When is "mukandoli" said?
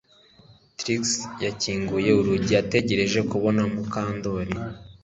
3.73-4.55